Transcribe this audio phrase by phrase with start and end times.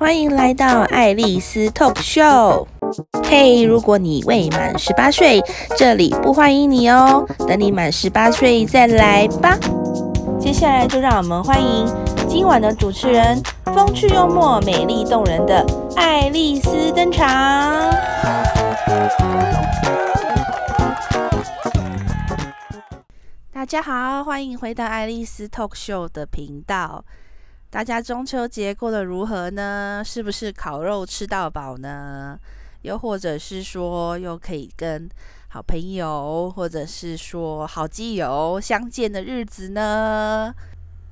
[0.00, 2.66] 欢迎来到爱丽丝 Talk Show。
[3.24, 5.42] 嘿，如果你未满十八岁，
[5.76, 7.26] 这里不欢迎你哦。
[7.46, 9.58] 等你满十八岁再来吧。
[10.40, 11.86] 接下来就让我们欢迎
[12.26, 15.62] 今晚的主持人，风趣幽默、美丽动人的
[15.94, 17.28] 爱丽丝登场。
[23.52, 27.04] 大家好，欢迎回到爱丽丝 Talk Show 的频道。
[27.70, 30.02] 大家中秋节过得如何呢？
[30.04, 32.36] 是不是烤肉吃到饱呢？
[32.82, 35.08] 又或者是说，又可以跟
[35.46, 40.52] 好朋友，或者是说好基友相见的日子呢？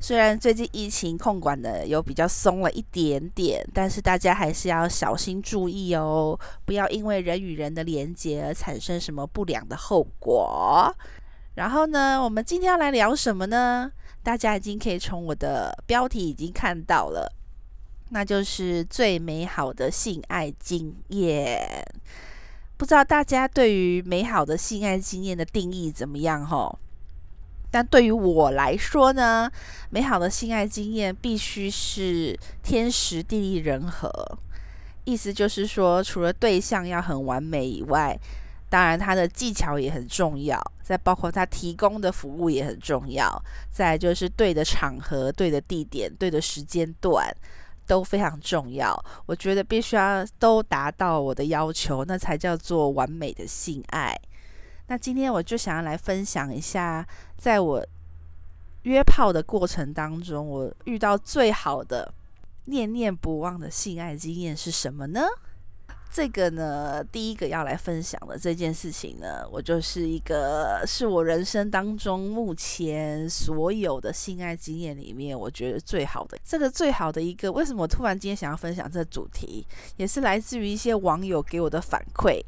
[0.01, 10.93] 虽然最近疫情控管的有比较松了一点点，但是大家还是要小心注意哦，不要因为人与人的连结而产生什么不良的后果。
[11.55, 13.93] 然后呢，我们今天要来聊什么呢？
[14.29, 17.33] 大家已经可以从我的标题已经看到了，
[18.11, 21.67] 那就是最美好的性爱经验。
[22.77, 26.45] 不知道大家对于美好的性爱经验的定义怎么样？
[26.45, 26.79] 吼，
[27.71, 29.51] 但对于我来说呢，
[29.89, 34.13] 美好的性爱经验必须是天时地利人和。
[35.07, 38.15] 意思就是说，除了对象要很完美以外，
[38.71, 47.35] 当然，他的技巧也很重要，再包括他提供的服务也很重要，再就是对的场合、对的地点、对的时间段
[47.87, 48.95] 都非常重要。
[49.25, 54.15] 我觉得必须要都达到我的要求，那才叫做完美的性爱。
[54.89, 57.07] 那今天我就想要来分享一下，
[57.39, 57.87] 在我
[58.83, 62.13] 约炮的过程当中，我遇到最好的、
[62.67, 65.23] 念念不忘的性爱经验是什么呢？
[66.11, 76.39] 这个呢，第一个要来分享的这件事情呢，我就是一个是我人生当中目前所有的性爱经验里面，我觉得最好的。
[76.43, 82.41] 这个最好的一个，为什么我突然今天想要分享这主题，也是来自于一些网友给我的反馈。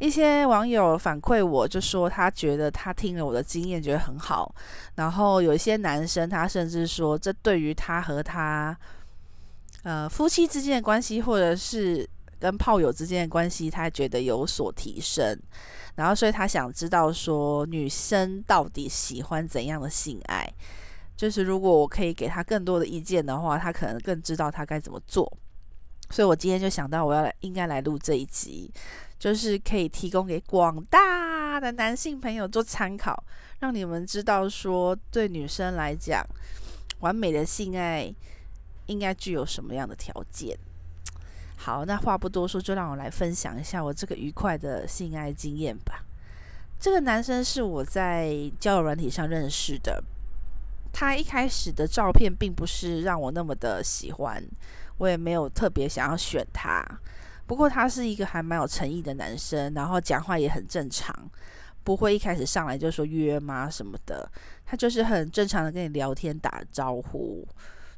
[0.00, 4.52] 一些网友反馈我，就说他觉得他听了我的经验觉得很好，
[4.96, 8.76] 然后有一些男生他甚至说，这对于他和他
[9.84, 12.06] 呃夫妻之间的关系，或者是
[12.38, 15.38] 跟炮友之间的关系，他觉得有所提升，
[15.94, 20.46] 然后所以他想知道说，女生到底喜欢怎样的性爱？
[21.16, 25.30] 就是如果我可以给他更多的意见的话，他可能更知道他该怎么做。
[26.10, 28.70] 所以我今天就想到，我要来应该来录这一集，
[29.18, 33.24] 就是可以提供给广大的男性朋友做参考，
[33.60, 36.22] 让你们知道说，对女生来讲，
[37.00, 38.12] 完美的性爱
[38.86, 40.58] 应该具有什么样的条件。
[41.64, 46.04] 好，那话不多说，就让我来分享一下我这个愉快的性爱经验吧。
[46.78, 50.04] 这个男生是我在交友软体上认识的，
[50.92, 54.44] 他一开始的照片并不是让我那么的喜欢，
[54.98, 56.84] 我也没有特别想要选他。
[57.46, 61.18] 不过他是一个还蛮有诚意的男生，然后讲话也很正常，
[61.82, 64.30] 不会一开始上来就说约吗什么的，
[64.66, 67.48] 他就是很正常的跟你聊天打招呼。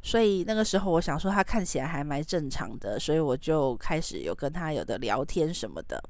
[0.07, 6.01] 所以那个时候，我想说他看起来还蛮正常的，所以我就开始有跟他有的聊天什么的。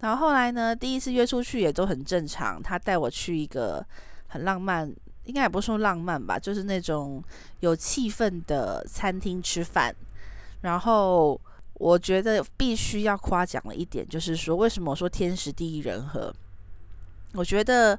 [0.00, 2.62] 然后后来呢，第一次约出去也都很正常。
[2.62, 3.84] 他带我去一个
[4.28, 4.90] 很浪漫，
[5.24, 7.22] 应该也不说浪漫吧，就是那种
[7.60, 9.94] 有气氛的餐厅吃饭。
[10.62, 11.38] 然后
[11.74, 16.34] 我觉得必须要夸奖的一点，就是说为什么我说天时地利人和？
[17.34, 17.98] 我觉得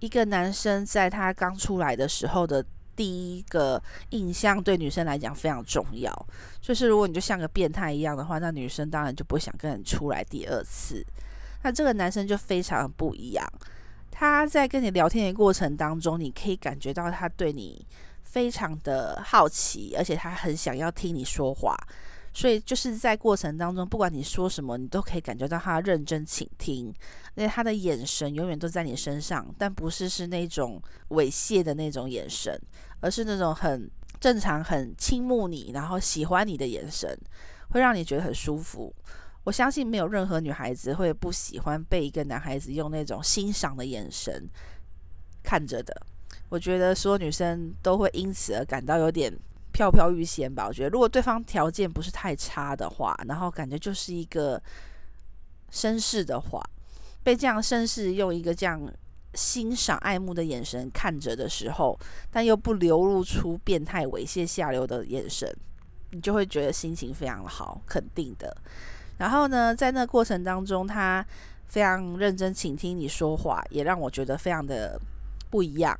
[0.00, 2.64] 一个男生在他刚出来的时候的。
[2.98, 6.12] 第一个印象对女生来讲非常重要，
[6.60, 11.06] 就是如果你就像个变态一样的话，那女生当然就不想跟你出来第二次。
[11.62, 13.46] 那这个男生就非常不一样，
[14.10, 17.86] 他在跟你聊天的过程当中，你可以感觉到他对你
[18.24, 21.76] 非常的好奇，而且他很想要听你说话。
[22.38, 26.86] 所以就是在过程当中，不管你说什么，你都可以感觉到他认真倾听，
[27.34, 32.56] 因为他的眼神永远都在你身上，但不是是那种猥亵的那种眼神，
[33.00, 33.90] 而是那种很
[34.20, 37.12] 正常、很倾慕你，然后喜欢你的眼神，
[37.70, 38.94] 会让你觉得很舒服。
[39.42, 44.48] 我相信没有任何女孩子会不喜欢被一个男孩子用那种欣赏的眼神
[45.42, 45.92] 看着的。
[46.50, 49.36] 我觉得所有女生都会因此而感到有点。
[49.78, 54.60] 飘飘欲仙吧，我觉得如果对方条件不是太差的话，然后感觉就是一个
[55.70, 56.60] 绅士的话，
[57.22, 58.92] 被这样绅士用一个这样
[59.34, 61.96] 欣赏爱慕的眼神看着的时候，
[62.28, 65.48] 但又不流露出变态猥亵下流的眼神，
[66.10, 68.52] 你就会觉得心情非常好，肯定的。
[69.18, 71.24] 然后呢，在那过程当中，他
[71.66, 75.00] 非常认真倾听你说话，也让我觉得非常的
[75.50, 75.96] 不一样。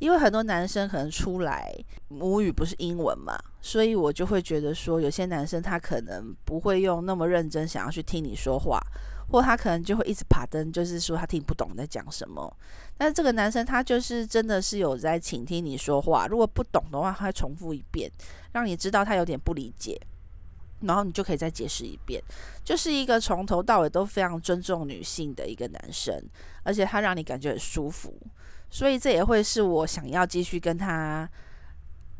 [0.00, 1.72] 因为很多男生可能出来
[2.08, 8.80] 母语不是英文嘛，所以我就会觉得说，有些男生他可能不会用那么认真想要去听你说话，
[9.28, 12.50] 或他可能就会一直爬灯，就是说他听不懂你在讲什么。
[12.96, 18.10] 但是这个男生他就是真的是有在倾听你说话，如果不懂的话，他会重复一遍，
[18.52, 20.00] 让你知道他有点不理解，
[20.80, 22.22] 然后你就可以再解释一遍，
[22.64, 26.22] 就是一个从头到尾都非常尊重女性的一个男生，
[26.62, 28.14] 而且他让你感觉很舒服。
[28.70, 31.28] 所以这也会是我想要继续跟他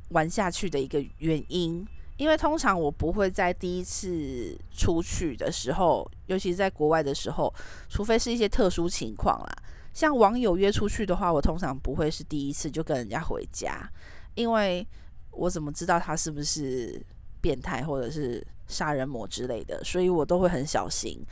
[0.09, 1.87] 玩下去的一个原因，
[2.17, 7.55] 因为通常我不会在第一次出去的时候，尤其是在国外的时候，
[7.89, 9.57] 除非是一些特殊情况啦，
[9.95, 13.89] 像网友约出去的话，我通常不会是第一次就跟人家回家，
[14.35, 14.85] 因为
[15.31, 17.01] 我怎么知道他是不是
[17.41, 21.25] 变态或者是杀人魔之类的，所以我都会很小心，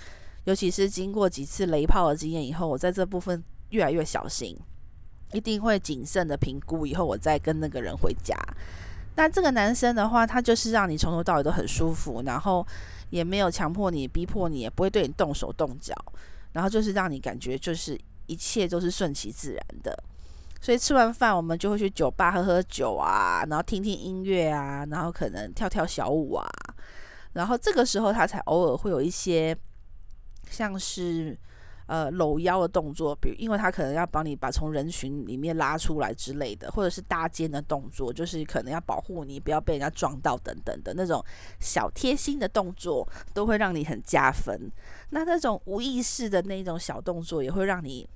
[0.44, 4.56] 尤其是经过几次雷炮的经验以后，我在这部分越来越小心。
[5.32, 8.34] 一定会谨慎的评估，以后我再跟那个人回家。
[9.16, 12.66] 那这个男生的话，他就是让你从头到尾都很舒服，然后
[13.10, 15.94] 也没有强迫你、逼迫你，也不会对你动手动脚，
[16.52, 20.02] 然后就是让你感觉就是一切都是顺其自然的。
[20.60, 26.48] 所以吃完饭，我们就会去酒吧喝喝酒啊，然后听听音乐啊，然后可能跳跳小舞啊，
[27.34, 29.56] 然后这个时候他才偶尔会有一些
[30.48, 31.36] 像是。
[31.88, 41.24] 呃，搂腰的动作，比如因为他可能要帮你把从人群里面拉出来之类的，或者是搭肩的动作，就是可能要保护你不要被人家撞到等等的那种
[41.60, 44.70] 小贴心的动作，都会让你很加分。
[45.08, 48.06] 那那种无意识的那种小动作，也会让你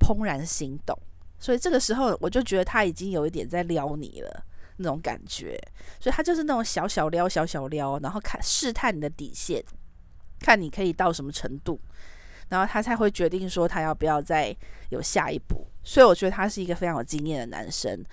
[0.00, 0.98] 怦然心动。
[1.38, 4.42] 所以这个时候，我就觉得他已经有一点在撩你了
[4.78, 5.60] 那种感觉。
[6.00, 9.62] 所以他就是那种小小撩、小小撩，然后看试探你的底线，
[10.40, 11.78] 看你可以到什么程度。
[12.52, 14.54] 然后他才会决定说他要不要再
[14.90, 18.04] 有下一步，所以我觉得他是一个非常有经验的男生。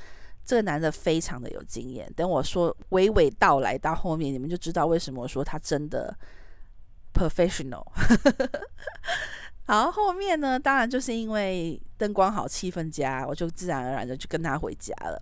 [0.45, 2.09] 这个男的非常的有经验。
[2.15, 6.17] 等我说娓娓道来到后面，你们就知道为什么我说他真的
[7.13, 7.85] professional。
[9.67, 15.21] 好，后面呢，当然就是因为灯光好，气氛佳，我就自然而然的就跟他回家了。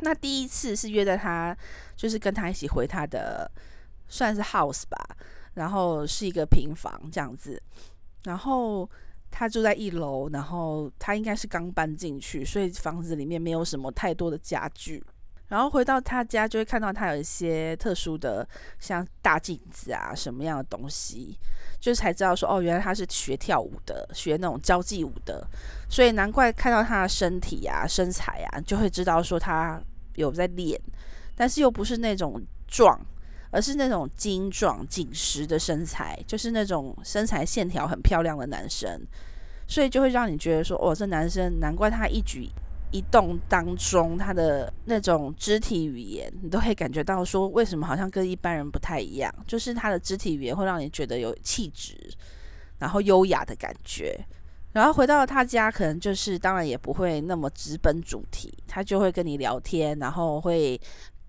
[0.00, 1.56] 那第一次是约在他，
[1.96, 3.48] 就是跟他一起回他的，
[4.08, 4.98] 算是 house 吧，
[5.54, 7.62] 然后是一个平房这样子。
[8.24, 8.88] 然后
[9.30, 15.02] 他住在一楼，然后他应该是刚搬进去，所以房子里面没有什么太多的家具。
[15.48, 18.48] 然后回到他家，就会看到他有一些特殊的，
[18.78, 21.38] 像大镜子啊什么样的东西，
[21.78, 25.46] 就是才知道说，哦，原来他是学跳舞的，学那种交际舞的，
[25.90, 29.78] 所以难怪看到他的身体啊、身材啊，就会知道说他
[30.14, 30.80] 有在练，
[31.34, 32.98] 但是又不是那种壮。
[33.52, 39.00] 而是那种精壮紧实的身材，就是那种身材线条很漂亮的男生，
[39.68, 42.48] 所以就会让你觉得说，哦，这男生难怪他一举
[42.90, 49.30] 一动当中他的那种肢体语言，你都会感觉到说，为什么好像跟一般人不太一样？
[49.46, 51.94] 就是他的肢体语言会让你觉得有气质，
[52.78, 54.18] 然后优雅的感觉。
[54.72, 60.80] 然后回到他家，可能就是当然也不会那么直奔主题，他就会跟你聊天，然后会。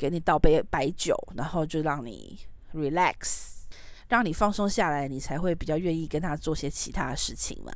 [0.04, 2.38] 给你倒杯白酒，然后就让你
[2.74, 3.64] relax，
[4.10, 7.72] 让你放松下来，你才会比较愿意跟他做些其他的事情嘛。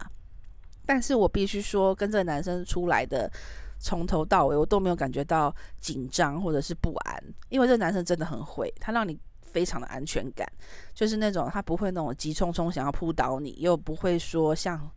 [0.86, 3.32] 但是我必须说，跟这个男生出来的，
[3.80, 10.46] 从头到尾我都没有感觉到紧张或者是不安，因为这个男生真的很会，他让你非常的安全感，
[10.94, 14.92] 就是那种他不会那种急匆匆想要扑倒你，又不会说像。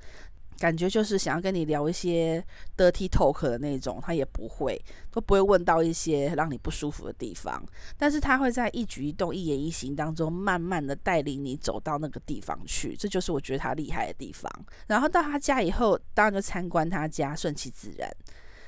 [0.61, 2.45] 感觉就是想要跟你聊一些
[2.77, 4.79] dirty talk 的那种，他也不会，
[5.11, 7.65] 都不会问到一些让你不舒服的地方。
[7.97, 12.95] 但是他会在一举一动、一言一行当中，慢慢的带领你走到那个地方去。
[12.95, 14.53] 这就是我觉得他厉害的地方。
[14.87, 18.07] 然后到他家以后，当然就参观他家，顺其自然。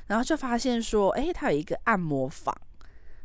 [0.07, 2.57] 然后就发现说，诶，他有一个按摩房。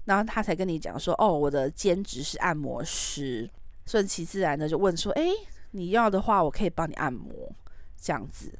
[0.03, 3.49] 然后他才跟你讲说，哦，我的兼职是按摩师。
[3.85, 5.31] 顺其自然的就问说，诶，
[5.71, 7.49] 你要的话，我可以帮你按摩。
[8.01, 8.51] 这样子，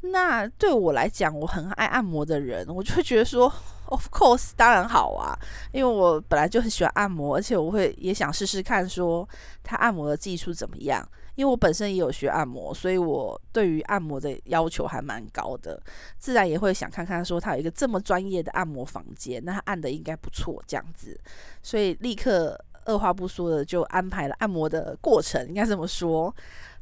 [0.00, 3.52] 那对我来讲，我很爱按摩的人，我就会觉得说
[3.86, 5.32] ，of course，当然好啊，
[5.72, 9.28] 因为我本来就很喜欢按摩，而且我会也想试试看说
[9.62, 15.82] 他按摩的技术怎么样，因为我本身也有学按摩，所以我对于按摩的要求还蛮高的，
[16.18, 21.18] 自然也会想看看说他有一个这么专业的按摩房间，那他按的应该不错，这样子，
[21.62, 26.34] 所以立刻二话不说的就安排了按摩的过程，应该这么说。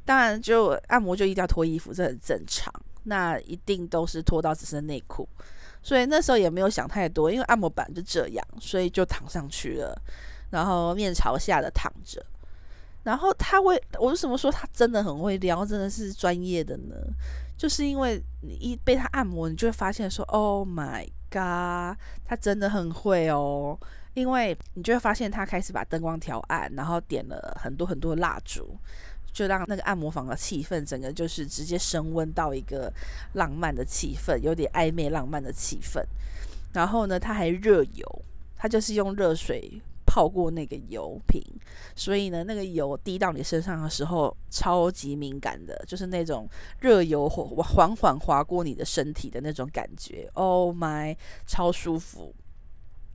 [0.05, 2.73] 当然，就按摩就一定要脱衣服，这很正常。
[3.05, 5.29] 那一定都是脱到只剩内裤，
[5.83, 10.01] 所以那时候也没有想太多，因为按摩板就这样，所以就躺上去了，
[10.51, 12.25] 然后面朝下的躺着。
[13.03, 16.95] 然后他会，我为什么说他真的很会撩，真的是专业的呢？
[17.59, 23.77] 就是因为你一被他按摩，你就会发现说，Oh my god，他真的很会哦。
[24.15, 28.79] 因为你就会发现他开始把灯光调暗，然后点了很多很多蜡烛，
[29.33, 32.93] 就让那个按摩房的气氛整个就是直接升温到一个
[33.35, 36.03] 浪漫的气氛，有点暧昧浪漫的气氛。
[36.73, 38.23] 然后呢，他还热油，
[38.57, 41.43] 他就是用热水泡过那个油瓶，
[41.95, 46.49] 所以呢，那个油滴到你身上的时候超级敏感的，就是那种
[46.81, 50.29] 热油缓缓缓划过你的身体的那种感觉。
[50.35, 52.35] Oh my，超舒服。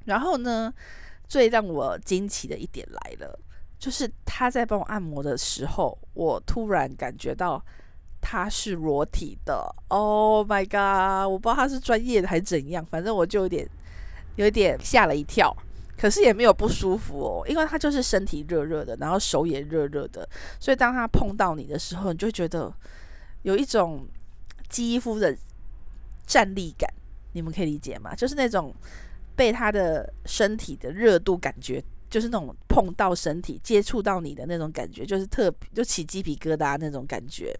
[0.05, 0.73] 然后呢，
[1.27, 3.39] 最让我惊奇的一点来了，
[3.79, 7.63] 就是他在帮我按摩的时候，我突然感觉到
[8.19, 9.73] 他是裸体的。
[9.87, 11.31] Oh my god！
[11.31, 13.69] 我不知道他是专业的还是怎样，反正我就有点
[14.35, 15.55] 有点吓了一跳。
[15.97, 20.27] 可是也没有不舒服哦，因为他就是身体热热的，然后手也热热的，
[20.59, 22.71] 所以当他碰到你的时候，你就觉得
[23.41, 24.07] 有一种
[24.69, 25.35] 肌肤的
[26.25, 26.87] 站立感。
[27.33, 28.15] 你们可以理解吗？
[28.15, 28.73] 就是那种。
[29.35, 37.53] 被他的身体的热度感觉，就是那种碰到身体、接触到你的那种感觉，就是特就起鸡皮疙瘩那种感觉。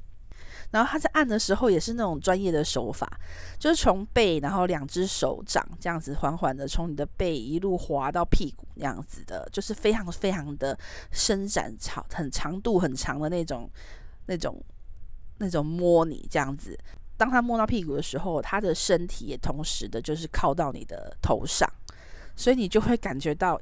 [0.71, 3.09] 然后他在按的时候也是那种专业的手法，
[3.57, 10.77] 就是从背，然后两只手掌这样子缓缓的从你的背一路滑到屁股那样子的，就是非常非常的
[11.11, 13.69] 伸展长、很长度很长的那种、
[14.25, 14.61] 那种、
[15.37, 16.77] 那种摸你这样子。
[17.15, 21.71] 当他摸到屁股的时候，他的身体也同时的，就是靠到你的头上，
[22.35, 23.59] 所以你就会感觉到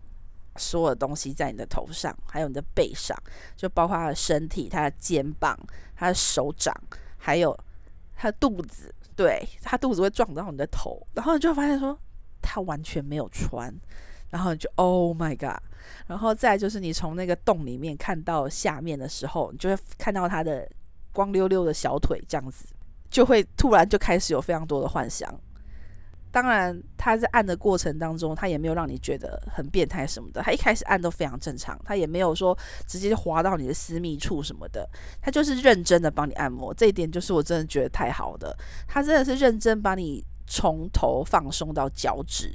[0.58, 3.18] 所有东西在你的头上，还有你的背上，
[3.56, 5.58] 就包括他的身体、他的肩膀、
[5.96, 6.74] 他的手掌，
[7.18, 7.58] 还有
[8.16, 8.94] 他的肚子。
[9.16, 11.98] 对，他肚子会撞到你的头，然后你就发现说
[12.42, 13.74] 他完全没有穿，
[14.30, 15.62] 然后你就 Oh my God！
[16.08, 20.70] 然后再就是你从那个洞里面看到下面的时候，你就会看到他的
[21.14, 22.66] 光溜溜的小腿这样子。
[23.10, 25.34] 就会突然就开始有非常多的幻想。
[26.36, 30.42] 当然，他在按的过程当中，他也没有让你觉得很变态什么的。
[30.42, 34.86] 他一开始按都非常正常，他也没有说直接滑到你的私密处什么的。
[35.22, 38.54] 他就是认真的帮你按摩，这一点就是我真的觉得太好的。
[38.86, 42.52] 他真的是认真把你从头放松到脚趾。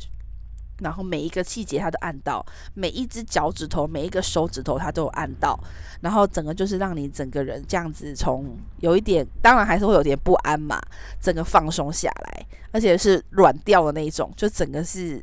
[0.81, 2.45] 然后每一个细节他都按到，
[2.75, 5.59] 每一只脚趾头、每一个手指头他都有按到，
[6.01, 10.81] 然后整个就是让你整个人这样子从有一点，当然还是会有点不安嘛，
[11.21, 15.23] 整个放松下来，而且是软掉的那一种，就整个是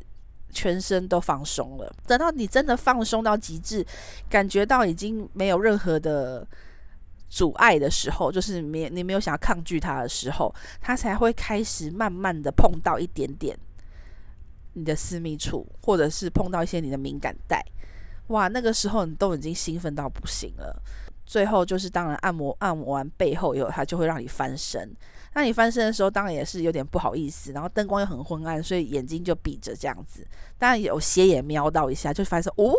[0.50, 1.92] 全身都放松了。
[2.06, 3.84] 等到你真的放松到极致，
[4.28, 6.46] 感觉到已经没有任何的
[7.28, 13.58] 阻碍的时候，就是没你没有想要抗拒它的时候，它才会开始慢慢的碰到一点点。
[14.78, 17.64] 你的私密处，或者是碰到一些你的敏感带，
[18.28, 20.82] 哇，那个时候你都已经兴奋到不行了。
[21.26, 24.90] 最后就是，当然按摩按摩完背后以后，它就会让你翻身。
[25.34, 30.26] 那你翻身的时候，当然也是有点不好意思，然后灯光又很昏暗，所以眼睛就闭着这样子。
[30.56, 32.72] 当然有斜眼瞄到一下，就发现哦，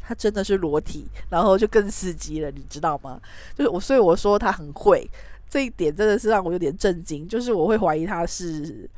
[0.00, 3.20] 他真的是裸体，然后就更刺激了，你知道吗？
[3.56, 5.10] 就是我，所以我说他很会，
[5.50, 7.26] 这一点真的是让我有点震惊。
[7.26, 8.88] 就是我会怀疑他是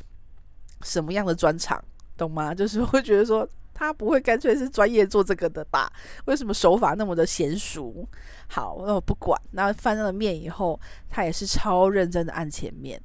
[0.82, 1.82] 什么样的专场。
[2.18, 2.52] 懂吗？
[2.54, 5.90] 就是会觉得说他不会干脆是专业做这个的吧？
[6.26, 8.04] 为什么手法那么的娴熟？
[8.48, 9.40] 好，那我不管。
[9.52, 13.00] 那翻了面以后，他也是超认真的按前面，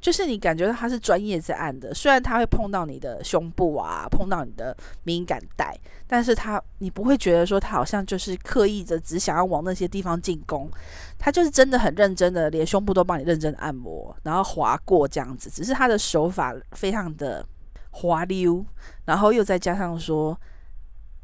[0.00, 1.94] 就是你感觉到他是专业在按的。
[1.94, 10.68] 虽然他会碰到你的胸部啊，碰到你的敏感带，但是他你不会觉得说他好像就是刻意的只想要往那些地方进攻，
[11.16, 15.48] 他就是真的很认真的，连胸部都帮你认真按摩，然后划过这样子。
[15.48, 17.46] 只是他的手法非常的。
[17.90, 18.64] 滑溜，
[19.04, 20.38] 然后又再加上说，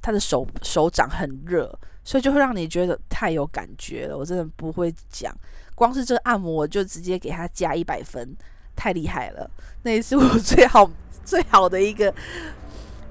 [0.03, 4.17] 他的手手掌很热，所以就会让你觉得太有感觉了。
[4.17, 5.35] 我真的不会讲，
[5.75, 8.37] 光是这个按摩我就直接给他加一百分，
[8.75, 9.49] 太厉害了。
[9.83, 10.91] 那也是我最好
[11.25, 12.13] 最好的一个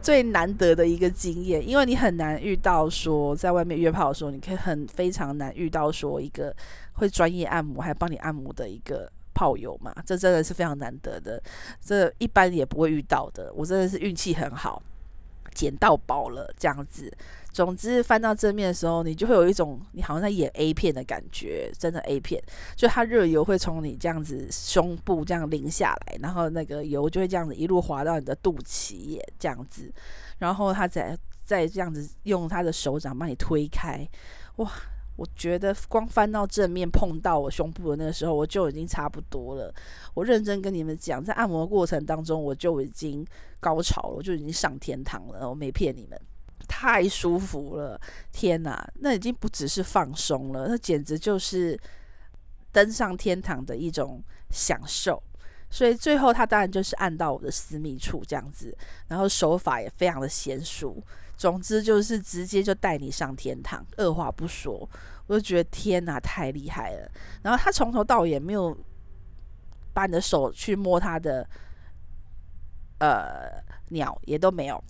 [0.02, 6.54] 最难得的一个经验，因为你很难遇到说在外面约炮的时候，你可以很非常难遇到说一个
[6.94, 9.10] 会专业按摩还帮你按摩的一个。
[9.34, 11.42] 炮友嘛，这真的是非常难得的，
[11.82, 13.52] 这一般也不会遇到的。
[13.54, 14.82] 我真的是运气很好，
[15.54, 17.12] 捡到宝了这样子。
[17.52, 22.42] 总之翻到正面的时候，你就会有一种你好像在演 A 片的感觉，真的 A 片。
[22.76, 29.94] 就它热油会从你这样子胸部这样淋下来，然后那个油就会这样子一路滑到你的肚脐这样子，
[30.40, 34.08] 然后他再再这样子用他的手掌帮你推开，
[34.56, 34.72] 哇！
[35.16, 39.74] 我觉得光翻到正面碰到我胸部的那个时候，我就已经差不多了。
[40.16, 43.24] 我认真跟你们讲，在按摩过程当中，我就已经
[43.60, 45.48] 高潮了，我就已经上天堂了。
[45.48, 46.20] 我没骗你们，
[46.68, 48.00] 太舒服了！
[48.32, 51.80] 天哪，那已经不只是放松了，那简直就是
[52.72, 55.22] 登上天堂的一种享受。
[55.70, 58.76] 所以最后他当然就是按到我的私密处这样子，
[59.08, 61.04] 然后手法也非常的娴熟。
[61.44, 64.90] 总之就是直接就带你上天堂，二话不说，
[65.28, 67.12] 我就觉得天哪，太厉害了。
[67.42, 68.74] 然后他从头到尾也没有
[69.94, 71.46] 把你的手去摸他的
[73.00, 74.82] 呃鸟，也都没有。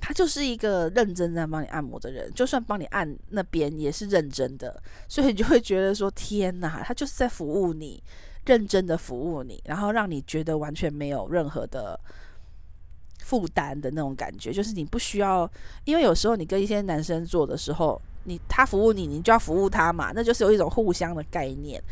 [0.00, 8.02] 他就是一个认真在帮你按摩的人，就算帮你按那边也是认真的，所以你就会觉得说天哪，他就是在服务你，
[8.46, 12.00] 认真的服务你，然后让你觉得完全没有任何的
[13.28, 15.50] 负担的那种感觉，就是你不需要，
[15.84, 21.82] 因为有时候你跟一些男生做的时候，你他服务你，你就要服务他嘛，那就是有一种互相的概念。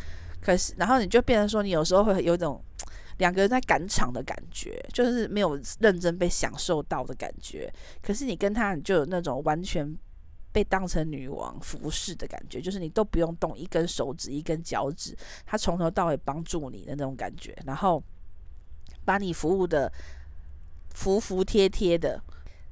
[0.41, 2.61] 可是，然后你就变成说，你有时候会有一种。
[3.19, 7.73] 两个人在赶场的感觉，就是没有认真被享受到的感觉。
[8.03, 9.91] 可是你跟他，你就有那种完全
[10.53, 15.17] 被当成女王服侍的感觉，就是你都不用动一根手指、一根脚趾，
[15.47, 18.05] 他从头到尾帮助你的那种感觉，然后
[19.07, 19.91] 把你服务的
[20.97, 22.19] 服服帖帖的，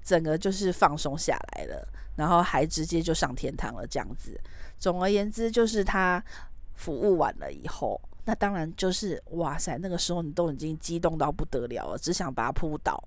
[0.02, 4.40] 整个就是放松下来了，然后还直接就上天堂了这样子。
[4.78, 6.24] 总而言之，就是他
[6.72, 8.00] 服务完了以后。
[8.24, 12.98] 那当然就是哇塞，那个时候你都已经激动到不得了了，只想把他扑倒。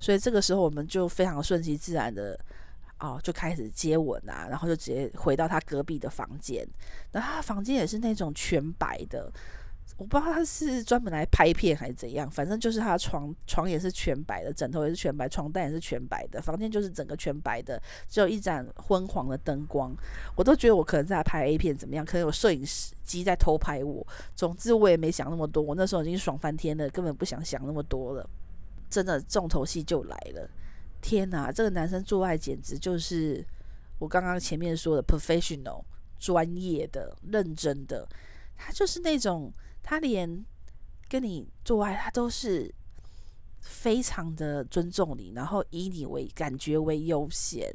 [0.00, 2.36] 所以这个时候我们就非常顺其自然的
[2.98, 6.66] 哦，就开始接吻啊，然后就直接回到他隔壁的房间。
[7.12, 9.32] 然后他房间也是那种全白的。
[9.98, 19.96] 我不知道他是专门来拍片还是怎样，反正就是他床床也是全白的，枕头也是全白，床单也是全白的，房间就是整个全白的，只有一盏昏黄的灯光。
[20.34, 24.06] 我都觉得我可能在拍 A 片怎么样，可能有摄影师机在偷拍我。
[24.34, 28.28] 总之我也没想那么多，我那时候已经爽翻天了，根本不想想那么多了。
[28.90, 30.46] 真的重头戏就来了，
[31.00, 33.42] 天哪，这个男生做爱简直就是
[33.98, 35.82] 我刚刚前面说的 professional
[36.18, 38.06] 专业的、认真的，
[38.58, 39.50] 他就是那种。
[39.88, 40.44] 他连
[41.08, 42.74] 跟你做爱，他都是
[43.60, 47.72] 非常的尊重你，然后以你为感觉为优先。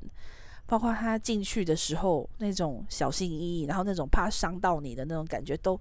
[0.67, 5.79] 包括他进去的时候那种小心翼翼，然后那种怕伤到你的那种感觉，都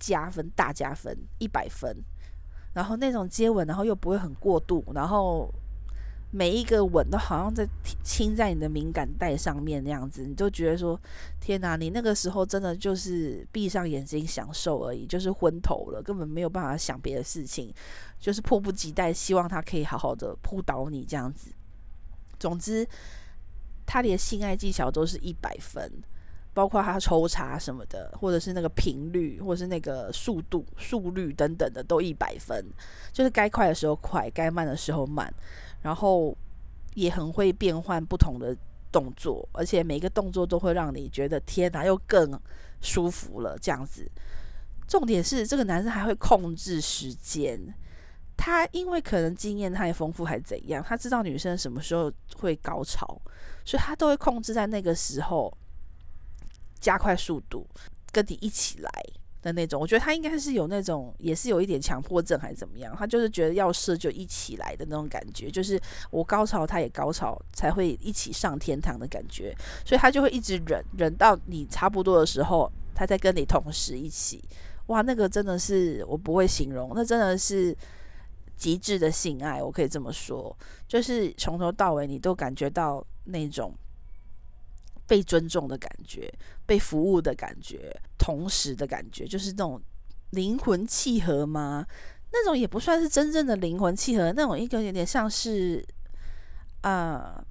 [0.00, 1.94] 加分，大加分，一百分。
[2.72, 5.52] 然后那种接吻，然后又不会很过度，然后。
[6.36, 7.66] 每一个吻都好像在
[8.04, 11.00] 亲在你的敏感带上面那样子，你就觉得说：
[11.40, 11.76] 天哪！
[11.76, 17.72] 你那个时候真的就是闭上眼睛享受而已，就是昏头了，根本没有办法想别的事情，
[18.20, 21.50] 就是迫不及待希望他可以好好的扑倒你这样子。
[22.38, 22.86] 总之，
[23.86, 25.90] 他连性爱技巧都是一百分，
[26.52, 32.62] 包括他抽插什么的，或者是那个频率，或者是那个速度、速率等等的都一百分，
[33.10, 35.32] 就是该快的时候快，该慢的时候慢。
[35.86, 36.36] 然后
[36.94, 38.56] 也很会变换不同的
[38.90, 42.28] 动作，而且每个动作都会让你觉得天哪，又更
[42.80, 44.04] 舒服了这样子。
[44.88, 47.72] 重点是这个男生还会控制时间，
[48.36, 53.06] 他因为可能经验太丰富还怎样，他知道女生什么时候会高潮，
[53.64, 55.56] 所以他都会控制在那个时候
[56.80, 57.64] 加快速度，
[58.10, 58.90] 跟你一起来。
[59.46, 65.80] 的那种，我觉得他应该是有那种，也是有一点强迫症还是怎么样，他就是觉得要射就一起来的那种感觉，就是
[66.10, 74.42] 我高潮他也高潮才会一起上天堂的感觉，所以他就会一直忍，忍到你差不多的时候，他再跟你同时一起，
[74.86, 77.76] 哇，那个真的是我不会形容，那真的是
[78.56, 80.54] 极致的性爱，我可以这么说，
[80.88, 83.72] 就是从头到尾你都感觉到那种。
[85.08, 86.28] 被尊重的感觉，
[86.66, 89.80] 被服务的感觉，同时的感觉，就是那种
[90.30, 91.86] 灵魂契合吗？
[92.32, 95.82] 那种也不算是真正的灵魂契合，那种一个有点像是
[96.82, 97.42] 啊、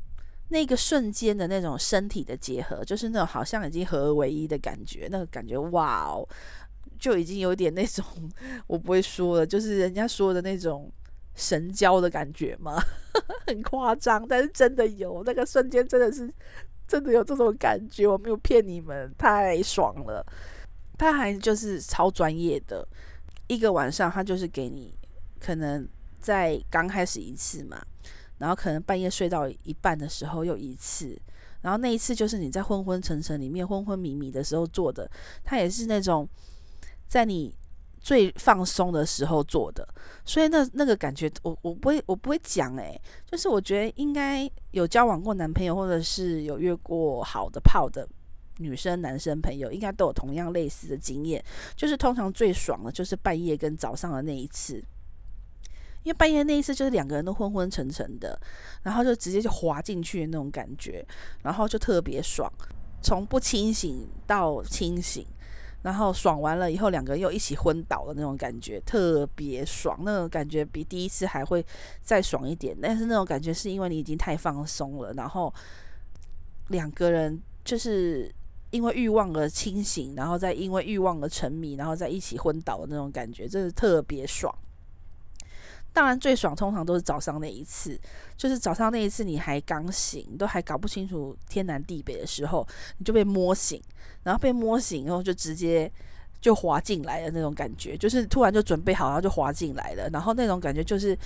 [0.49, 6.27] 那个瞬间的那种身体的结合，就是那种好像已经合而为一的感觉，那个感觉哇哦，
[6.99, 8.05] 就已经有点那种
[8.67, 10.91] 我不会说了，就是人家说的那种
[11.33, 12.79] 神交的感觉吗？
[13.47, 16.31] 很夸张，但是真的有那个瞬间，真的是。
[16.87, 20.25] 真的有这种感觉，我没有骗你们，太爽了。
[20.97, 22.87] 他还就是超专业的，
[23.47, 24.93] 一个晚上他就是给你，
[25.39, 25.87] 可能
[26.19, 27.81] 在刚开始一次嘛，
[28.37, 31.19] 然后可能半夜睡到一半的时候又一次，
[31.61, 35.09] 然后那一次就是你在昏昏沉沉里面昏昏迷迷的时候做的，
[35.43, 36.27] 他也是那种
[37.07, 37.55] 在你。
[38.05, 39.87] 最放松的时候做的，
[40.23, 48.07] 所以那那个感觉我，我不会我不会讲诶、就是我觉得应该有交往过男朋友，或者是有约过好的炮的
[48.59, 51.43] 女生男生朋友，应该都有同样类似的经验，
[51.75, 54.75] 就是通常最爽的就是半夜跟早上的那一次，
[56.03, 58.39] 因为半夜那一次就是两个人都昏昏沉沉的，
[58.83, 61.03] 然后就直接就滑进去那种感觉，
[61.41, 62.47] 然后就特别爽，
[63.01, 65.25] 从不清醒到清醒。
[65.85, 69.95] 然后爽完了以后，两个又一起昏倒的那种感觉，特别爽。
[70.01, 71.63] 那种感觉比第一次还会
[72.01, 72.75] 再爽一点。
[72.81, 75.53] 但是那种感觉是因为你已经太放松了，然后
[76.69, 78.33] 两个人就是
[78.71, 84.51] 因为欲望而清醒，然后再因为欲望而沉迷，然后再一起昏倒的那种感觉，真的特别爽。
[85.95, 87.97] 当然，最爽通常都是早上那一次，
[88.35, 93.81] 就是早上那一次，你还刚醒，都还搞不清楚天南地北的时候，你就被摸醒，
[94.23, 95.89] 然后被摸醒以后就直接
[96.41, 101.17] 就滑进来的那种感觉，就是突然就准备好，然后就滑进来了，然后那种感觉就是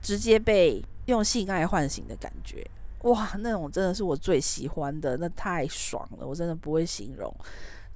[0.00, 2.64] 直接被用性爱唤醒的感觉，
[3.02, 7.34] 哇，那种真的是我最喜欢的，那太爽了，我真的不会形容。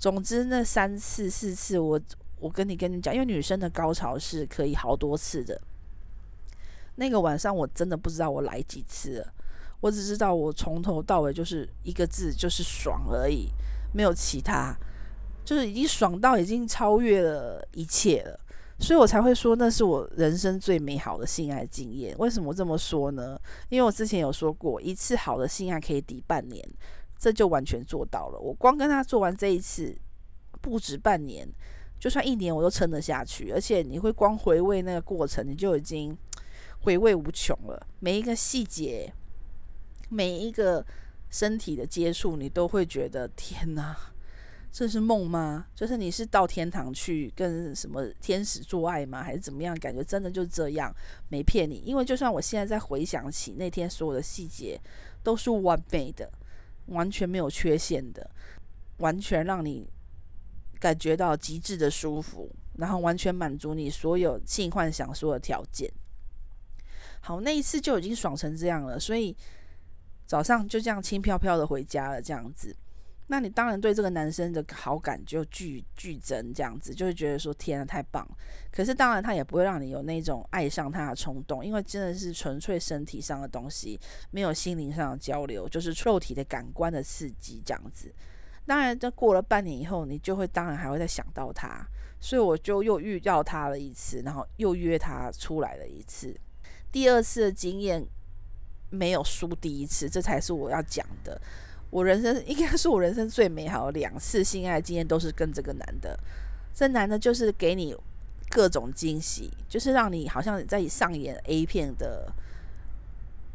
[0.00, 2.00] 总之，那三次四次，我
[2.40, 5.60] 我跟你跟你讲，因为女生的高潮是可以好多次的。
[7.02, 9.32] 那个晚上我真的不知道我来几次了，
[9.80, 13.48] 我只知道我从头到尾就是一个字，就是爽而已，
[13.92, 14.72] 没有其他，
[15.44, 18.38] 就是已经爽到已经超越了一切了，
[18.78, 22.16] 所以我才会说那是我人生最美好的性爱经验。
[22.18, 23.36] 为什么这么说呢？
[23.68, 26.64] 因为我之前有说过，一次好的性爱可以抵半年，
[27.18, 28.38] 这就完全做到了。
[28.38, 29.92] 我光跟他做完这一次，
[30.60, 31.48] 不止半年，
[31.98, 36.16] 就算一年我都撑得下去，而且你会光回味那个过程，你就已经。
[36.82, 39.12] 回味无穷了，每一个细节，
[40.08, 40.84] 每一个
[41.30, 43.96] 身体的接触，你都会觉得天哪，
[44.72, 45.66] 这是梦吗？
[45.76, 49.22] 就是你是到天堂去跟什么天使做爱吗？
[49.22, 49.78] 还是怎么样？
[49.78, 50.92] 感觉真的就这样，
[51.28, 51.76] 没骗你。
[51.86, 54.80] 因为就算我现在在回想起那天所有的细节，
[55.22, 56.28] 都是完美的，
[56.86, 58.28] 完全没有缺陷的，
[58.98, 59.88] 完全让你
[60.80, 65.88] 感觉到极致的舒服，然后完全满足你所有性幻想所有的条件。
[67.24, 69.35] 好，那一次就已经爽成这样了，所以
[70.26, 72.76] 早上就这样轻飘飘的回家了，这样子。
[73.28, 78.28] 那你当然对这个男生的好感就剧剧增，这样子就会觉得说天啊，太棒。
[78.72, 83.98] 可是当然他也不会让你有那种爱上他的冲动，因为真的是纯粹身体上的东西，
[84.32, 88.12] 没有心灵上的交流，就是肉体的感官的刺激这样子。
[88.66, 91.87] 当然，这过了半年以后，你就会当然还会再想到他，
[92.20, 96.37] 所以我就又遇到他了一次，然后又约他出来了一次。
[96.92, 98.07] 第二次的经验
[98.90, 101.40] 没有输第一次，这才是我要讲的。
[101.90, 106.18] 我人生应该是我人生最美好的两次性爱经验，都是跟这个男的。
[106.74, 107.94] 这男的就是给你
[108.48, 112.33] 各种惊喜，就是让你好像在上演 A 片的，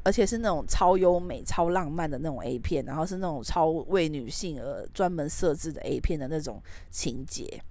[0.04, 7.62] 而且是那种超优美、超浪漫的那种 A 片，然后是那种超为女性而专门设置的 A 片的那种情节。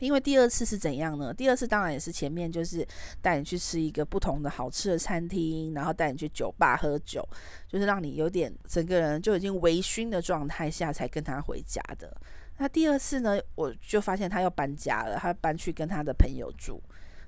[0.00, 1.32] 因为第二次是怎样呢？
[1.32, 2.86] 第二次当然也是前面就是
[3.20, 7.26] 带你去吃一个不同的好吃的餐厅，然后带你去酒吧喝酒，
[7.68, 12.16] 就是让你有点整个人就已经微醺的状态下才跟他回家的。
[12.58, 16.82] 那第二次呢，我就发现他要搬家了，他搬去跟他的朋友住。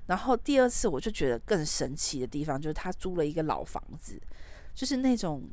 [0.07, 4.21] 然后第二次我就觉得更神奇的地方就是他租了一个老房子，
[4.73, 5.49] 就是那种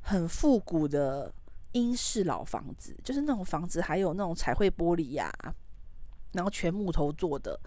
[0.00, 1.32] 很复古的
[1.72, 5.32] 英式老房子，就是那种房子还有那种彩绘玻璃呀、
[6.34, 7.58] 然后全木头做的，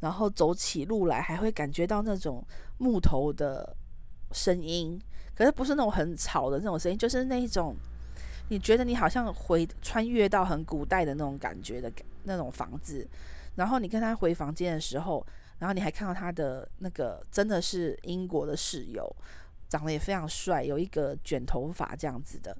[0.00, 2.42] 然后走起路来还会感觉到那种
[2.78, 3.76] 木头的
[4.32, 5.00] 声音，
[5.34, 7.76] 可是不是那种很吵的那种声音，就是那一种
[8.48, 11.92] 你觉得你好像回穿越到很古代的那种感觉的
[12.24, 13.06] 那种房子。
[13.54, 15.24] 然后你跟他回房间的时候，
[15.58, 19.14] 然后你还看到他的那个真的是英国的室友，
[19.68, 22.56] 长得也非常帅，有一个卷头发这样子的。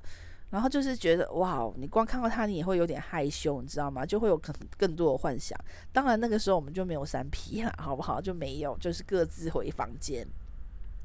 [0.52, 4.04] 然后就是觉得哇，你光看到他，你也会有点害羞，你知道吗？
[4.04, 5.58] 就会有更更多的幻想。
[5.94, 8.20] 当然那个时候我们就没有三 P 了，好不好？
[8.20, 10.28] 就没有，就是各自回房间。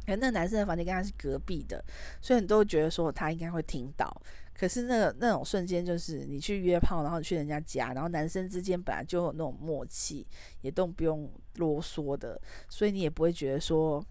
[0.06, 1.82] 可那男生的房间跟他是隔壁的，
[2.22, 4.22] 所以你都觉得说他应该会听到。
[4.54, 10.28] 可是那个那种瞬间，就是你去约炮，然后你去人家家，然后男生之间本来就有那种默契，
[10.60, 14.04] 也都不用啰嗦的，所以你也不会觉得说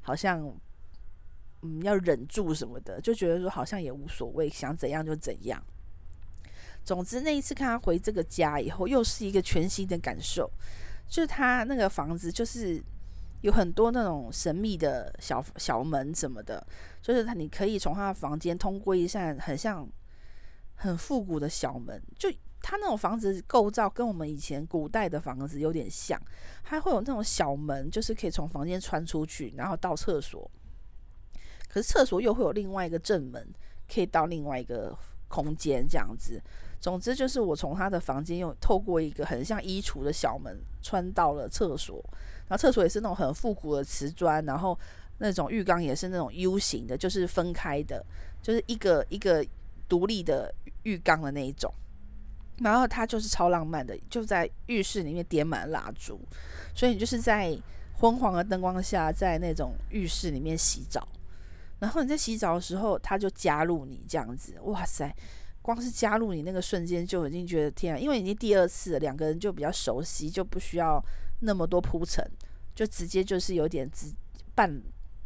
[0.00, 0.52] 好像。
[1.62, 5.62] 嗯，要忍住什么的，就觉得说好像也无所谓，想怎样就怎样。
[6.82, 10.50] 总之那一次看他回这个家以后，又是一个全新的感受。
[11.06, 12.82] 就是他那个房子，就是
[13.42, 16.66] 有很多那种神秘的小小门什么的，
[17.02, 19.86] 就是他你可以从他的房间通过一扇很像
[20.76, 22.00] 很复古的小门。
[22.16, 22.30] 就
[22.62, 26.18] 他那种房子构造跟我们以前古代的房子有点像，
[26.62, 30.50] 还会有那种小门，就是可以从房间穿出去，然后到厕所。
[31.72, 33.46] 可是厕所又会有另外一个正门，
[33.88, 34.96] 可以到另外一个
[35.28, 36.42] 空间这样子。
[36.80, 42.02] 总之就是我从他的房间又透过一个很像衣橱的小门穿到了厕所，
[42.48, 44.76] 然后厕所也是那种很复古的瓷砖，然后
[45.18, 48.04] 那种浴缸也是那种 U 型的，就是分开的，
[48.42, 49.46] 就是一个一个
[49.86, 50.52] 独立的
[50.84, 51.72] 浴缸的那一种。
[52.58, 56.18] 然后它就是超浪漫的，就在浴室里面点满蜡烛，
[56.74, 57.56] 所以你就是在
[57.94, 61.06] 昏黄的灯光下，在那种浴室里面洗澡。
[61.80, 65.14] 然后你在洗澡的时候，他就加入你这样子，哇塞！
[65.62, 71.02] 光是加入你那个瞬间就已经觉得天啊，因为已经第二次了，两个人就比较熟悉，就不需要
[71.40, 72.26] 那么多铺陈，
[72.74, 74.06] 就直接就是有点直
[74.54, 74.80] 半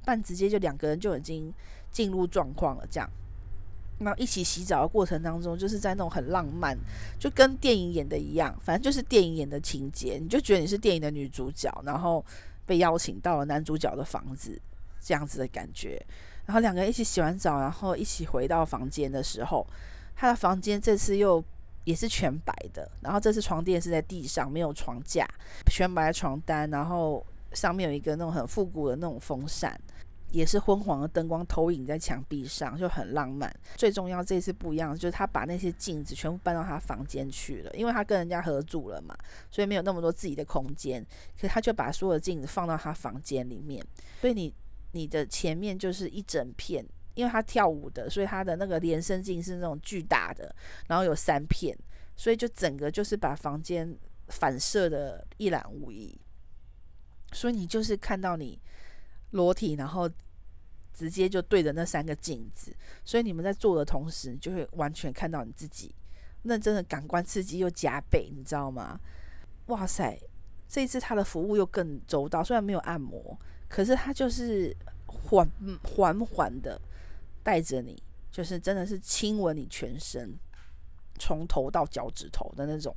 [0.04, 1.52] 半直接就两个人就已经
[1.92, 3.08] 进入状况了这样。
[4.00, 6.76] 然后一起洗澡的过程当中，就是在那种很浪漫，
[7.16, 12.22] 就跟电影演的一样，反正就是电影演的情节，你就觉得你是电影的女主角，然后
[12.66, 14.60] 被邀请到了男主角的房子，
[15.00, 16.04] 这样子的感觉。
[16.46, 19.66] 然后两个人一起洗完澡，然后一起回到房间的时候，
[20.14, 21.42] 他的房间这次又
[21.84, 25.26] 也是全白的，然后这次床垫是在地上，没有床架，
[25.66, 29.78] 全白的床单，然后上面有一个那种很复古的那种风扇。
[30.30, 33.48] 也是昏黄的灯光投影在墙壁上，就很浪漫。
[33.76, 39.16] 最重要这次不一样，就是他把那些镜子全部搬到他房间去了，因为他跟人家合住了嘛，
[39.48, 41.00] 所以没有那么多自己的空间。
[41.36, 43.80] 可是他就把所有的镜子放到他房间里面，
[44.20, 44.52] 所以你
[44.94, 46.82] 你的前面就是一整片，
[47.14, 50.54] 因为他跳舞的，所以他的那个连身镜是那种巨大的，
[50.86, 51.76] 然后有三片，
[52.16, 53.94] 所以就整个就是把房间
[54.28, 56.18] 反射的一览无遗。
[57.32, 58.58] 所以你就是看到你
[59.32, 60.10] 裸体，然后。
[60.96, 62.72] 直接就对着那三个镜子，
[63.04, 65.92] 所以你们在做的同时，就会完全看到你自己，
[66.42, 69.00] 那真的感官刺激又加倍，你知道吗？
[69.66, 70.16] 哇塞，
[70.68, 73.36] 这一次他的服务又更周到，虽然没有按摩，
[73.68, 74.74] 可是他就是
[75.06, 75.48] 缓
[75.82, 76.80] 缓缓的
[77.42, 80.32] 带着你，就是真的是亲吻你全身，
[81.18, 82.94] 从头到脚趾头的那种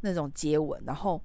[0.00, 1.20] 那种接吻，然后。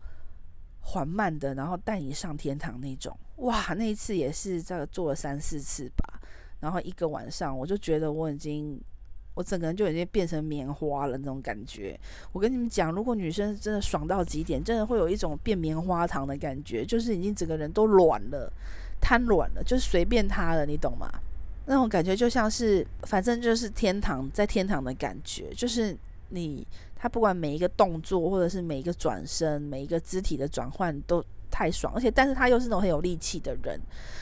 [0.84, 3.71] 缓慢的，然后带你上天堂那种，哇！
[3.75, 6.19] 那一次也是这个做了三四次吧，
[6.60, 8.81] 然后一个晚上，我就觉得我已经，
[9.41, 11.99] 我整个人就已经变成棉花了那种感觉。
[12.32, 18.54] 我跟你们讲，如果女生真的爽到极点，真的会有一种变棉花糖的感觉，就是已经整个人都软了，
[19.01, 21.10] 瘫软了，就是随便她了，你懂吗？
[21.65, 25.97] 那种感觉就像是，反正就是天堂，在天堂的感觉，就是
[26.30, 26.65] 你。
[27.04, 31.19] 他不管每一个动作，或者是每一个转身，每一个肢体的转换都
[31.62, 33.80] 太爽，而且但是他又是那种很有力气的人，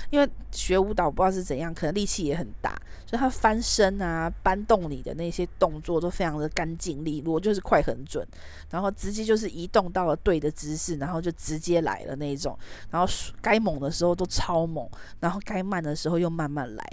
[0.09, 8.27] 因为学舞蹈不知道是怎样，可能力气也很大，所以他翻身啊、搬动你的那些动作都非常的干净利落，就是快很准，
[8.69, 12.57] 然后直接就是移动到了对的姿势，然后就直接来了那种，
[12.89, 13.09] 然后
[13.41, 14.85] 该猛的时候都超猛，
[15.21, 16.85] 然后该慢的时候又慢慢来。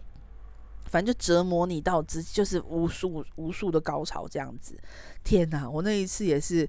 [0.88, 4.78] 反正就折磨你到直，就是无数无数的高潮这样子。
[5.24, 6.66] 天哪，我那一次也是，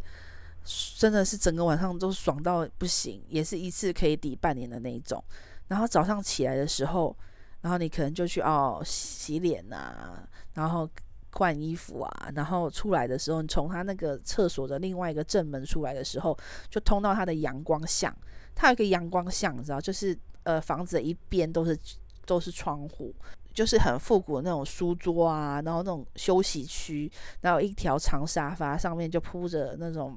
[0.97, 5.23] 真的是整个晚上都爽到不行，也是一次可以抵半年的那一种。
[5.67, 7.15] 然后早上起来的时候，
[7.61, 10.89] 然后你可能就去哦洗脸啊，然后
[11.31, 16.37] 换衣服啊，然后出来的时候，你从他那个厕所的另外一个正门出来的时候，
[16.69, 18.15] 就通到他的阳光巷。
[18.53, 21.77] 他有一个阳光巷，你知道，就是呃房子的一边都是
[22.25, 23.15] 都是窗户。
[23.53, 30.15] 就是很复古的那种书桌啊，然后那种休息区，然后一条长沙发上面就铺着那种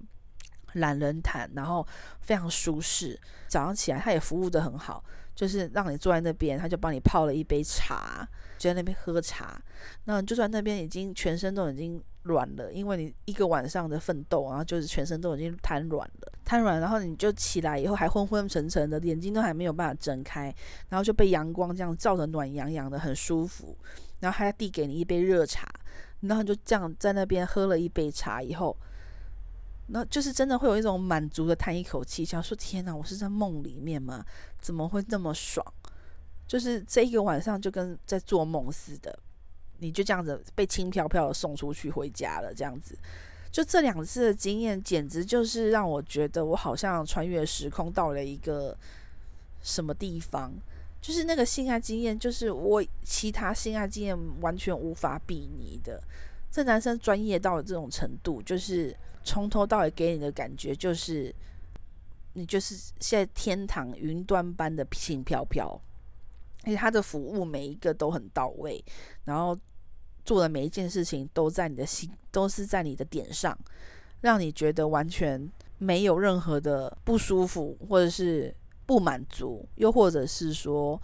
[0.75, 1.87] 懒人毯，然后
[2.21, 3.19] 非常舒适。
[3.49, 5.03] 早上起来他也服务得很好，
[5.35, 8.27] 就是让你坐在那边，他就帮你泡了一杯茶，
[8.59, 9.61] 就在那边喝茶。
[10.05, 16.33] 那就算那边已经全身都已经软了，因为你一个晚上的奋斗，然后就是全身都已经瘫软了。
[16.45, 20.55] 瘫软，然后你就起来以后还昏昏沉沉的，眼睛都还没有办法睁开，
[20.89, 23.77] 然后就被阳光这样照得暖洋洋的，很舒服。
[24.21, 25.67] 然后还要递给你一杯热茶，
[26.21, 28.77] 然后就这样在那边喝了一杯茶以后，
[29.93, 34.25] 那就是真的会有一种满足的叹一口气，想说天哪，我是在梦里面吗？
[34.61, 35.65] 怎么会那么爽？
[36.47, 39.19] 就是这一个晚上就跟在做梦似的，
[39.79, 42.97] 你就这样子被轻飘飘的送出去回家了，这样子。
[43.53, 48.77] 就这两次的经验，简直就是让我觉得我好像穿越时空到了一个
[49.61, 50.53] 什么地方。
[51.01, 56.01] 就是那个性爱经验，就是我其他性爱经验完全无法比拟的。
[56.51, 61.35] 这男生专业到了这种程度，就是从头到尾给你的感觉就是，
[62.35, 65.81] 你就是现在天堂云端般的轻飘飘，
[66.65, 68.85] 而且他的服务每一个都很到位，
[69.25, 69.59] 然后。
[70.23, 73.59] 做的每一件事情都在你的心，都是在你的点上，
[74.21, 78.55] 让你觉得完全没有任何的不舒服，或者是
[78.85, 81.01] 不满足，又或者是说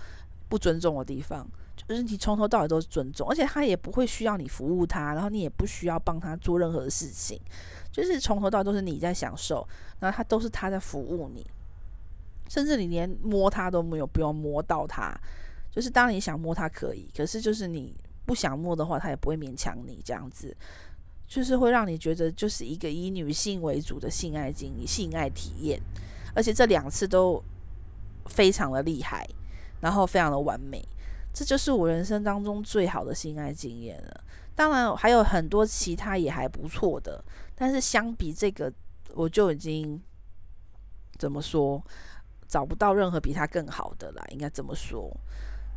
[0.48, 1.46] 不尊重的地方。
[1.76, 7.40] 就是你从头到尾都是尊重，而且他也不会需要你服务他，然后你也不需要帮他做任何事情，
[7.92, 9.66] 就是从头到尾都是你在享受，
[10.00, 11.46] 然后他都是他在服务你，
[12.48, 15.14] 甚至你连摸他都没有不用摸到他，
[15.70, 17.94] 就是当你想摸他可以，可是就是你。
[18.26, 20.52] 不想摸的话，他也不会勉强你这样子，
[21.28, 25.80] 就是会让你觉得就是一个以女性为主的性爱经历、性爱体验，
[26.34, 27.40] 而且这两次都
[28.24, 29.24] 非常的厉害，
[29.86, 30.84] 然后非常的完美，
[31.32, 34.24] 这就是我人生当中最好的性爱经验了。
[34.56, 38.72] 当然还有很多其他也还不错的，但是相比这个，
[39.14, 40.02] 我就已经
[41.20, 41.80] 怎么说，
[42.48, 45.08] 找不到任何比他更好的了，应该这么说。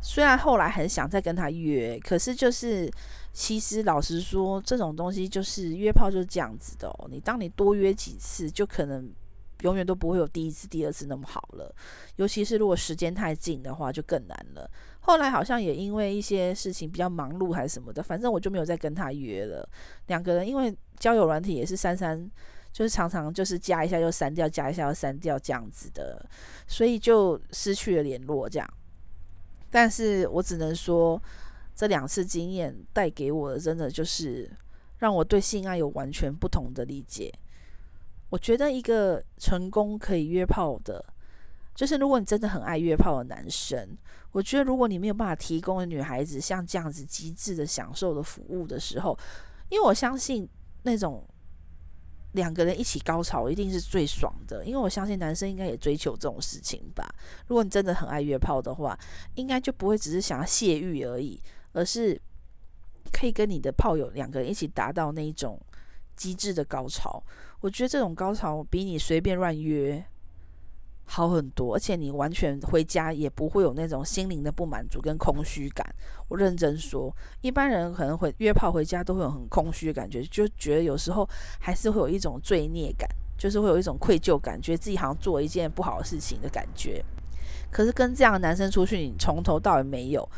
[0.02, 2.90] 虽然后来很想再跟他约，可是就是
[3.32, 7.06] 其实老实说，这种东西就是约炮就是这样子的哦。
[7.08, 9.08] 你当你多约几次，就可能
[9.62, 11.74] 永远都不会有第一次、第二次那么好了。
[12.16, 14.70] 尤其是如果时间太近的话，就更难了。
[15.00, 19.66] 后来好像也因为一些事情比较忙碌还是什么的，反正我就没有再跟他约了。
[20.06, 22.30] 两个人因为交友软体也是删删，
[22.72, 26.24] 就是常常就是加一下又删掉，加一下又删掉这样子的，
[26.66, 28.48] 所以就失去了联络。
[28.48, 28.68] 这样，
[29.70, 31.20] 但是我只能说，
[31.74, 34.50] 这两次经验带给我的，真的就是
[34.98, 37.32] 让我对性爱有完全不同的理解。
[38.30, 41.04] 我觉得一个成功可以约炮的。
[41.72, 43.96] 就是如果你真的很爱约炮的男生，
[44.32, 49.18] 我觉得如果你没有办法提供女孩子像这样子极致的享受的服务的时候，
[49.70, 50.46] 因为我相信
[50.82, 51.26] 那种
[52.32, 57.08] 两个人一起高潮一定是最爽的，因为我相信男生应该也追求这种事情吧。
[57.46, 58.98] 如果你真的很爱约炮的话，
[59.36, 61.40] 应该就不会只是想要泄欲而已，
[61.72, 62.20] 而是
[63.10, 65.58] 可以跟你的炮友两个人一起达到那一种
[66.14, 67.22] 极致的高潮。
[67.60, 70.02] 我觉得这种高潮比你随便乱约
[71.04, 75.84] 好很多，而且你完全回家也不会有那种心灵的不满足跟空虚感。
[76.28, 87.04] 我认真说，一般人可能会约炮回家都会有很空虚的感觉，就觉得有时候还是会有一种罪孽感，就是会有一种愧疚感，觉得自己好像做了一件不好的事情的感觉。
[87.72, 90.28] 可是跟这样的男生出去，你从头到尾没有，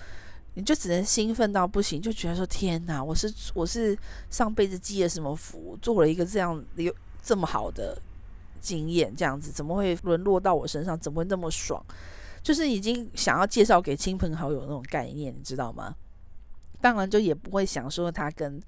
[0.54, 3.96] 你就只能兴奋到不行，就觉得说天哪，我是我是
[4.30, 7.96] 上辈子积了什么福，做了一个这样有这么好的。
[8.62, 10.96] 经验这样子怎么会沦落到我身上？
[10.96, 11.84] 怎么会那么爽？
[12.44, 15.92] 就是已经想要介绍给亲朋好友那种概念，你知道吗？
[16.80, 18.62] 当然就也不会想说他跟，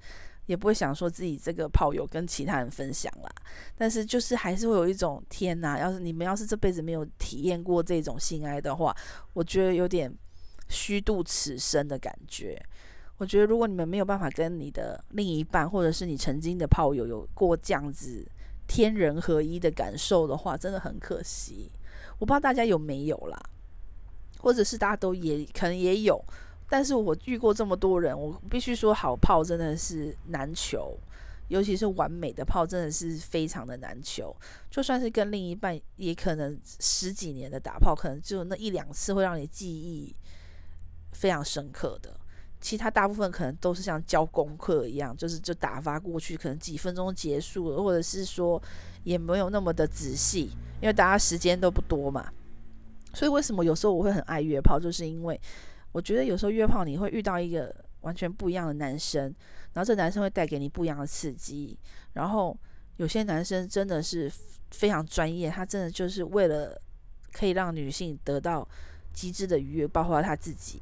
[0.47, 3.29] 也不会想说自己这个炮友跟其他人分享啦。
[3.77, 5.79] 但是就是还是会有一种天哪！
[5.79, 8.93] 要是你们要是这辈子没有体验过这种性爱的话，
[9.31, 10.13] 我觉得有点
[10.67, 12.61] 虚度此生的感觉。
[13.15, 18.27] 我觉得如果你们没有办法跟你的另一半，或者是你曾经的炮友有过这样子。
[18.67, 21.71] 天人合一的感受的话，真的很可惜。
[22.17, 23.39] 我不知道大家有没有啦，
[24.39, 26.23] 或者是大家都也可能也有，
[26.69, 30.97] 但是我遇过这么多人，我必须说，好炮真的是难求，
[31.49, 34.35] 尤其是完美的炮，真的是非常的难求。
[34.71, 40.15] 就算是跟另一半，也可能十几年的打炮，可能只有那一两次会让你记忆
[41.11, 42.19] 非常深刻的。
[42.65, 48.59] 其他大部分可能都是像交功课一样，就是就打发过去，可能几分钟结束了，或者是说
[49.03, 50.49] 也没有那么的仔细，
[50.81, 52.27] 因为大家时间都不多嘛。
[53.13, 55.39] 所以为什么有时候我会很爱约炮，就是因为
[55.91, 59.25] 我觉得有时候约炮你会遇到一个完全不一样的男生，
[59.73, 61.77] 然后这男生会带给你不一样的刺激。
[62.13, 62.57] 然后
[62.97, 64.31] 有些男生真的是
[64.71, 66.81] 非常专业，他真的就是为了
[67.31, 68.67] 可以让女性得到
[69.13, 70.81] 极致的愉悦，包括他自己。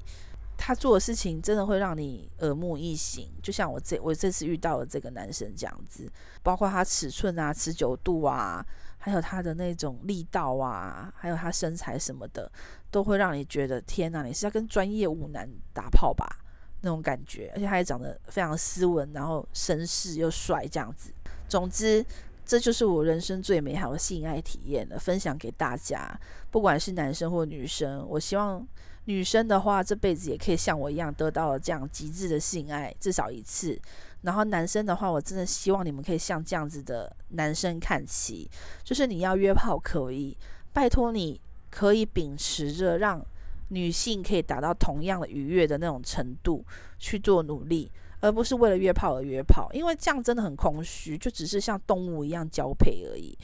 [0.65, 6.10] 他做的事情真的会让你耳目一新，就像我这我这次遇到的这个男生这样子，
[6.41, 8.65] 包括他尺寸啊、持久度啊，
[8.97, 12.49] 还有他的那种力道啊，还有他身材什么的，
[12.89, 16.26] 都会让你觉得天哪，你是要跟专业舞男打炮吧
[16.80, 21.12] 那种感觉，而且他也长得非常斯文，然后绅士又帅这样子。
[21.49, 22.06] 总之，
[22.45, 26.17] 这就是我人生最美好的性爱体验了，分享给大家，
[26.49, 28.65] 不管是男生或女生，我希望。
[29.06, 33.80] 女生的话，这辈子也可以像我一样得到这样极致的性爱，至少一次。
[34.22, 38.50] 然后男生的话，我真的希望你们可以像这样子的男生看齐，
[38.82, 40.38] 就是你要约炮可以，
[40.72, 41.39] 拜托你
[41.70, 43.22] 可以秉持着让
[43.68, 46.63] 女性可以达到同样的愉悦的那种程度
[46.98, 53.38] 去做努力，而不是为了约炮而约炮，因为这样真的很空虚，就只是像动物一样交配而已。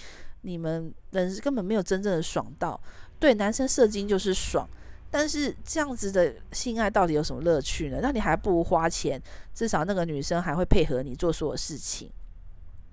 [0.43, 2.80] 你们人根本没有真正的爽到，
[3.19, 4.65] 对，男生射精就是爽。
[5.12, 7.99] 但是这样子的性爱到底有什么乐趣呢？
[8.01, 9.22] 那你还不如花钱，
[9.53, 12.10] 至少那个女生还会配合你做所有事情。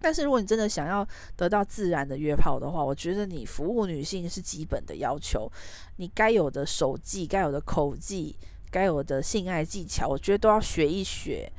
[0.01, 1.07] 但是如果你真的想要
[1.37, 5.51] 得到自然的约炮的话，我觉得你服务女性是基本的要求，
[5.97, 8.37] 你该有的手技、该有的口技、
[8.71, 11.51] 该有的性爱技巧，我觉得都要学一学。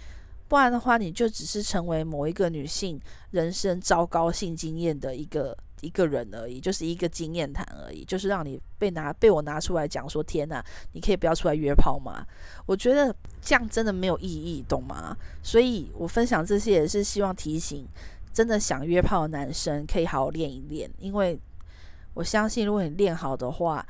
[0.48, 3.00] 不然的话，你就只是成为某一个女性
[3.32, 10.64] 人生糟糕性经验的一个一个人而已，就是一个经验谈而已，就是让你被拿被我拿出来讲说，天哪，
[10.94, 12.26] 你可以不要出来约炮吗？
[12.66, 15.16] 我觉得这样真的没有意义，懂吗？
[15.44, 17.88] 所以我分享这些也是希望提醒，
[18.34, 21.40] 真的想约炮的男生可以好好练一练，因为
[22.16, 23.86] 我相信如果你练好的话，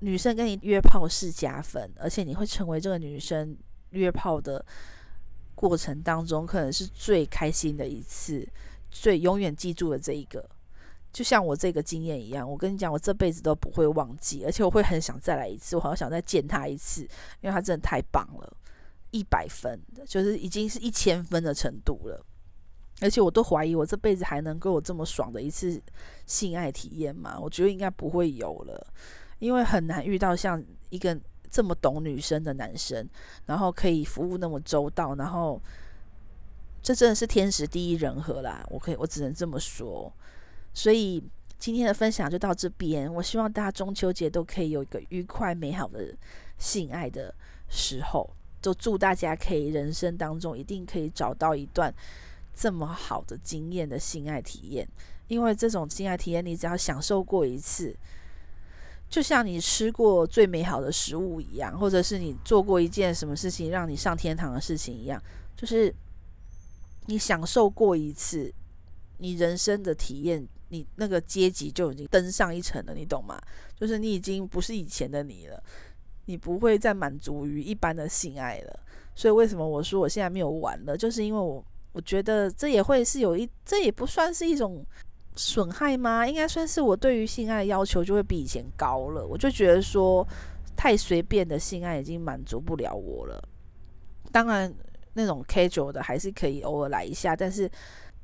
[0.00, 3.54] 女生跟你约炮是加分，而且你会成为这个女生
[3.90, 4.64] 约炮的
[5.54, 8.48] 过程当中可能是最开心的一次，
[8.90, 10.48] 最永远记住的这一个。
[11.12, 17.02] 就像我这个经验一样，我跟你讲，我这辈子都不会忘记，而且我会很想再来一次，我好想再见他一次，
[17.40, 18.56] 因为他真的太棒了，
[19.10, 22.24] 一百分，就是已经是一千分的程度了。
[23.00, 25.80] 而且我都怀疑我这辈子还能够有这么爽的一次
[26.26, 27.38] 性爱体验吗？
[27.40, 28.86] 我觉得应该不会有了，
[29.38, 31.18] 因为很难遇到像一个
[31.50, 33.08] 这么懂女生的男生，
[33.46, 35.60] 然后可以服务那么周到，然后
[36.82, 40.12] 这真的是天时地利人和啦，我可以，我只能这么说。
[40.72, 41.22] 所以
[41.58, 43.12] 今天的分享就到这边。
[43.12, 46.14] 我希望大家中秋节都可以有一个愉快美好的
[46.58, 47.34] 性爱的
[47.68, 48.28] 时候。
[48.60, 51.94] 就祝大家可以人生当中一定可以找到一段
[52.52, 54.86] 这么好的经验的性爱体验。
[55.28, 57.96] 因为这种性爱体验，你只要享受过一次，
[59.08, 65.22] 就像你吃过最美好的食物一样，或者是你做过一件什么事情让你上天堂的事情一样，
[65.56, 65.94] 就是
[67.06, 68.52] 你享受过一次，
[69.18, 70.44] 你人生的体验。
[70.70, 73.40] 你那个阶级就已经登上一层了，你懂吗？
[73.74, 75.62] 就是你已经不是以前的你了，
[76.26, 78.80] 你不会再满足于一般的性爱了。
[79.14, 80.96] 所以为什么我说我现在没有玩了？
[80.96, 84.84] 就是因为我我觉得这也会是有一，这也不算是一种
[85.36, 86.26] 损害吗？
[86.26, 89.26] 应该算是我对于性爱的要求就会比以前高了。
[89.26, 90.26] 我就觉得说
[90.76, 93.42] 太随便的性爱已经满足不了我了。
[94.30, 94.72] 当然
[95.14, 97.70] 那种 casual 的还是可以偶尔来一下，但是。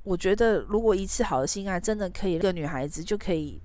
[0.05, 3.61] 我觉得，如果一次好的性爱真的可以，一个女孩子就可以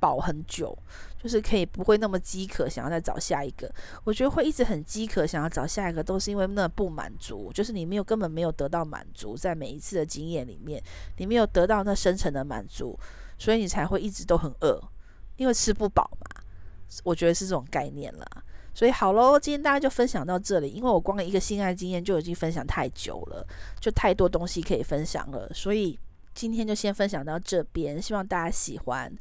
[0.00, 0.76] 饱很久，
[1.20, 3.72] 就是可以不会那么饥渴，想要再找下一个。
[4.04, 10.82] 我觉得会一直很饥渴，想要找下一个，都是因为那不满足，就是你没有根本没有得到满足，在每一次的经验里面，
[11.18, 12.98] 你没有得到那深层的满足，
[13.36, 14.80] 所以你才会一直都很饿，
[15.36, 16.42] 因为吃不饱嘛。
[17.02, 18.26] 我觉得是这种概念啦。
[18.74, 20.70] 所以好喽，今天大家就分享到这里。
[20.70, 23.46] 因为我光一个性爱经验就已经分享太久了，
[23.78, 25.50] 就太多东西可以分享了。
[25.52, 25.98] 所以
[26.34, 29.12] 今天就先分享到这边，希望大家喜欢。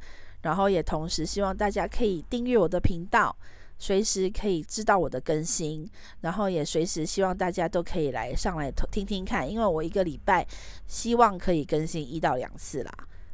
[0.44, 3.36] 然后也同时希望大家可以订阅我的频道，
[3.78, 5.88] 随时可以知道我的更新。
[6.22, 10.48] 然后也随时希望大家都可以来上来听听看，因为我一个礼拜
[10.88, 12.92] 希望可以更新一到两次啦。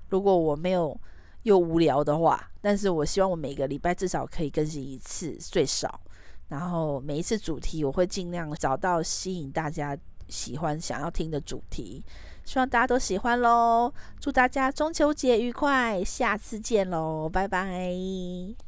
[0.09, 0.99] 如果我没有
[1.43, 6.01] 又无聊的话，但是我希望我每个礼拜至少可以更新一次，最少。
[6.49, 9.97] 然后每一次主题，我会尽量找到吸引大家
[10.29, 12.03] 喜欢、想要听的主题，
[12.45, 13.93] 希望大家都喜欢喽！
[14.19, 18.66] 祝大家中秋节愉快，下次见喽，拜拜。